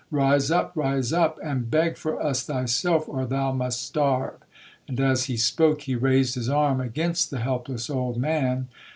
[0.09, 5.81] Rise up,—rise up, and beg for us thyself, or thou must starve!'—and, as he spoke,
[5.83, 8.67] he raised his arm against the helpless old man.